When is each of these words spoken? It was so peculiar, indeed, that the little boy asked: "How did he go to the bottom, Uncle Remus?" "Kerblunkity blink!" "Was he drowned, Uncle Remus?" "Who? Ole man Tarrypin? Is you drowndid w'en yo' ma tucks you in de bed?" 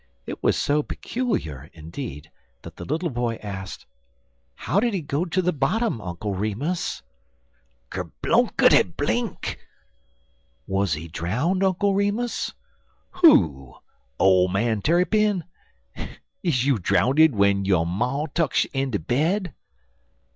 It 0.25 0.41
was 0.41 0.57
so 0.57 0.81
peculiar, 0.81 1.69
indeed, 1.73 2.31
that 2.63 2.75
the 2.75 2.85
little 2.85 3.11
boy 3.11 3.35
asked: 3.35 3.85
"How 4.55 4.79
did 4.79 4.95
he 4.95 5.01
go 5.03 5.25
to 5.25 5.43
the 5.43 5.53
bottom, 5.53 6.01
Uncle 6.01 6.33
Remus?" 6.33 7.03
"Kerblunkity 7.91 8.97
blink!" 8.97 9.59
"Was 10.65 10.93
he 10.93 11.07
drowned, 11.07 11.63
Uncle 11.63 11.93
Remus?" 11.93 12.51
"Who? 13.21 13.75
Ole 14.19 14.47
man 14.47 14.81
Tarrypin? 14.81 15.43
Is 16.41 16.65
you 16.65 16.79
drowndid 16.79 17.33
w'en 17.33 17.65
yo' 17.65 17.85
ma 17.85 18.25
tucks 18.33 18.63
you 18.63 18.71
in 18.73 18.89
de 18.89 18.97
bed?" 18.97 19.53